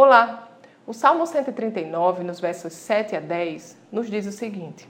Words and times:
Olá! 0.00 0.48
O 0.86 0.94
Salmo 0.94 1.26
139, 1.26 2.22
nos 2.22 2.38
versos 2.38 2.72
7 2.72 3.16
a 3.16 3.20
10, 3.20 3.76
nos 3.90 4.08
diz 4.08 4.28
o 4.28 4.30
seguinte: 4.30 4.88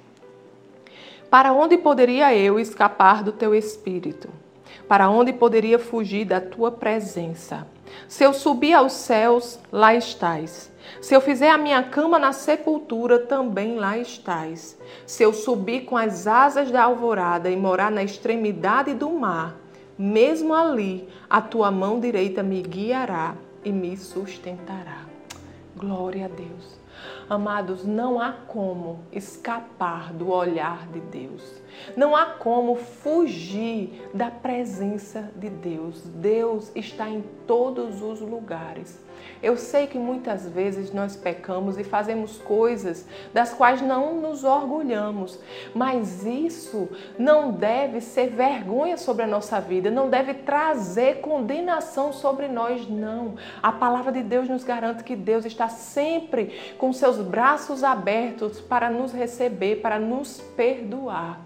Para 1.30 1.50
onde 1.50 1.78
poderia 1.78 2.36
eu 2.36 2.60
escapar 2.60 3.24
do 3.24 3.32
teu 3.32 3.54
espírito? 3.54 4.28
Para 4.86 5.08
onde 5.08 5.32
poderia 5.32 5.78
fugir 5.78 6.26
da 6.26 6.42
tua 6.42 6.70
presença? 6.70 7.66
Se 8.06 8.22
eu 8.22 8.34
subir 8.34 8.74
aos 8.74 8.92
céus, 8.92 9.58
lá 9.72 9.94
estás. 9.94 10.70
Se 11.00 11.14
eu 11.14 11.22
fizer 11.22 11.48
a 11.48 11.56
minha 11.56 11.82
cama 11.82 12.18
na 12.18 12.34
sepultura, 12.34 13.18
também 13.18 13.76
lá 13.76 13.96
estás. 13.96 14.78
Se 15.06 15.22
eu 15.22 15.32
subir 15.32 15.86
com 15.86 15.96
as 15.96 16.26
asas 16.26 16.70
da 16.70 16.82
alvorada 16.82 17.48
e 17.48 17.56
morar 17.56 17.90
na 17.90 18.02
extremidade 18.02 18.92
do 18.92 19.08
mar, 19.08 19.56
mesmo 19.98 20.52
ali 20.52 21.08
a 21.30 21.40
tua 21.40 21.70
mão 21.70 21.98
direita 21.98 22.42
me 22.42 22.60
guiará 22.60 23.34
e 23.64 23.72
me 23.72 23.96
sustentará. 23.96 25.06
Glória 25.76 26.26
a 26.26 26.28
Deus. 26.28 26.78
Amados, 27.28 27.84
não 27.84 28.20
há 28.20 28.32
como 28.32 29.00
escapar 29.12 30.12
do 30.12 30.30
olhar 30.30 30.88
de 30.88 31.00
Deus. 31.00 31.42
Não 31.96 32.16
há 32.16 32.26
como 32.26 32.74
fugir 32.74 34.08
da 34.14 34.30
presença 34.30 35.30
de 35.36 35.50
Deus. 35.50 36.02
Deus 36.06 36.70
está 36.74 37.08
em 37.08 37.22
todos 37.46 38.02
os 38.02 38.20
lugares. 38.20 39.06
Eu 39.42 39.56
sei 39.56 39.86
que 39.86 39.98
muitas 39.98 40.48
vezes 40.48 40.92
nós 40.92 41.14
pecamos 41.14 41.78
e 41.78 41.84
fazemos 41.84 42.38
coisas 42.38 43.06
das 43.32 43.52
quais 43.52 43.80
não 43.80 44.20
nos 44.20 44.42
orgulhamos, 44.42 45.38
mas 45.74 46.24
isso 46.24 46.88
não 47.18 47.52
deve 47.52 48.00
ser 48.00 48.30
vergonha 48.30 48.96
sobre 48.96 49.22
a 49.22 49.26
nossa 49.26 49.60
vida, 49.60 49.90
não 49.90 50.10
deve 50.10 50.34
trazer 50.34 51.20
condenação 51.20 52.12
sobre 52.12 52.48
nós, 52.48 52.88
não. 52.88 53.36
A 53.62 53.70
palavra 53.70 54.10
de 54.10 54.22
Deus 54.22 54.48
nos 54.48 54.64
garante 54.64 55.04
que 55.04 55.14
Deus 55.14 55.44
está 55.44 55.68
sempre 55.68 56.74
com 56.78 56.87
seus 56.92 57.18
braços 57.18 57.84
abertos 57.84 58.60
para 58.60 58.90
nos 58.90 59.12
receber, 59.12 59.76
para 59.76 59.98
nos 59.98 60.40
perdoar. 60.56 61.40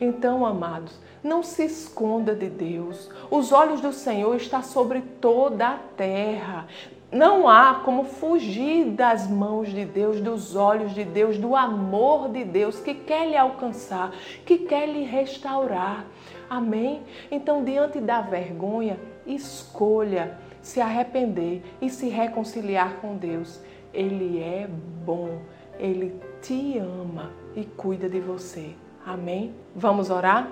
Então, 0.00 0.44
amados, 0.44 0.98
não 1.22 1.42
se 1.42 1.64
esconda 1.64 2.34
de 2.34 2.48
Deus. 2.48 3.08
Os 3.30 3.52
olhos 3.52 3.80
do 3.80 3.92
Senhor 3.92 4.36
estão 4.36 4.62
sobre 4.62 5.00
toda 5.20 5.68
a 5.68 5.78
terra. 5.96 6.66
Não 7.10 7.48
há 7.48 7.80
como 7.84 8.04
fugir 8.04 8.86
das 8.86 9.30
mãos 9.30 9.68
de 9.68 9.84
Deus, 9.84 10.20
dos 10.20 10.56
olhos 10.56 10.92
de 10.92 11.04
Deus, 11.04 11.38
do 11.38 11.54
amor 11.54 12.28
de 12.28 12.44
Deus 12.44 12.80
que 12.80 12.92
quer 12.92 13.28
lhe 13.28 13.36
alcançar, 13.36 14.10
que 14.44 14.58
quer 14.58 14.86
lhe 14.88 15.04
restaurar. 15.04 16.04
Amém? 16.50 17.02
Então, 17.30 17.64
diante 17.64 18.00
da 18.00 18.20
vergonha, 18.20 18.98
escolha 19.26 20.36
se 20.60 20.80
arrepender 20.80 21.62
e 21.80 21.88
se 21.88 22.08
reconciliar 22.08 22.96
com 22.96 23.16
Deus. 23.16 23.60
Ele 23.94 24.42
é 24.42 24.68
bom, 25.06 25.40
ele 25.78 26.20
te 26.42 26.78
ama 26.78 27.30
e 27.54 27.64
cuida 27.64 28.08
de 28.08 28.20
você. 28.20 28.74
Amém? 29.06 29.54
Vamos 29.74 30.10
orar? 30.10 30.50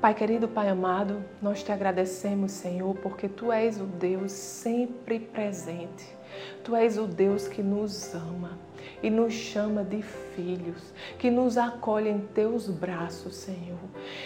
Pai 0.00 0.14
querido, 0.14 0.46
Pai 0.46 0.68
amado, 0.68 1.24
nós 1.40 1.62
te 1.62 1.72
agradecemos, 1.72 2.52
Senhor, 2.52 2.94
porque 2.96 3.26
tu 3.28 3.50
és 3.50 3.80
o 3.80 3.84
Deus 3.84 4.32
sempre 4.32 5.18
presente. 5.18 6.14
Tu 6.62 6.74
és 6.74 6.98
o 6.98 7.06
Deus 7.06 7.46
que 7.48 7.62
nos 7.62 8.14
ama 8.14 8.58
e 9.02 9.10
nos 9.10 9.32
chama 9.32 9.84
de 9.84 10.02
filhos, 10.02 10.92
que 11.18 11.30
nos 11.30 11.58
acolhe 11.58 12.08
em 12.08 12.20
teus 12.20 12.68
braços, 12.68 13.36
Senhor. 13.36 13.78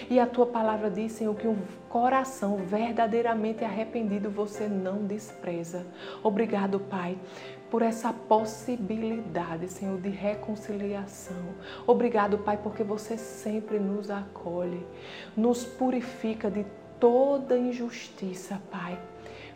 E 0.09 0.19
a 0.21 0.27
tua 0.27 0.47
palavra 0.47 0.91
diz, 0.91 1.13
Senhor, 1.13 1.35
que 1.35 1.49
um 1.49 1.59
coração 1.89 2.57
verdadeiramente 2.59 3.65
arrependido 3.65 4.31
você 4.31 4.69
não 4.69 5.05
despreza. 5.05 5.87
Obrigado, 6.23 6.79
Pai, 6.79 7.19
por 7.71 7.83
essa 7.83 8.13
possibilidade, 8.13 9.69
Senhor, 9.69 10.01
de 10.01 10.09
reconciliação. 10.09 11.37
Obrigado, 11.87 12.39
Pai, 12.39 12.59
porque 12.63 12.83
você 12.83 13.17
sempre 13.19 13.79
nos 13.79 14.11
acolhe, 14.11 14.87
nos 15.37 15.64
purifica 15.64 16.51
de 16.51 16.64
toda 16.98 17.58
injustiça, 17.58 18.61
Pai. 18.70 18.98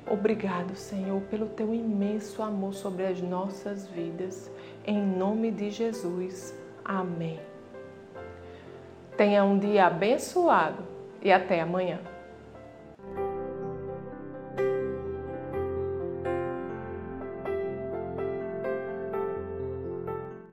Obrigado, 0.06 0.74
Senhor, 0.74 1.20
pelo 1.22 1.46
teu 1.46 1.72
imenso 1.74 2.42
amor 2.42 2.74
sobre 2.74 3.06
as 3.06 3.20
nossas 3.20 3.86
vidas. 3.88 4.50
Em 4.84 5.00
nome 5.00 5.50
de 5.50 5.70
Jesus. 5.70 6.54
Amém. 6.84 7.38
Tenha 9.16 9.44
um 9.44 9.58
dia 9.58 9.86
abençoado 9.86 10.82
e 11.22 11.30
até 11.30 11.60
amanhã. 11.60 12.00